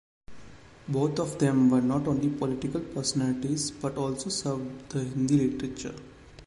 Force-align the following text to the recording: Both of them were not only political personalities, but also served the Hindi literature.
Both 0.87 1.19
of 1.19 1.37
them 1.37 1.69
were 1.69 1.79
not 1.79 2.07
only 2.07 2.27
political 2.29 2.81
personalities, 2.81 3.69
but 3.69 3.97
also 3.97 4.31
served 4.31 4.89
the 4.89 5.03
Hindi 5.03 5.47
literature. 5.49 5.93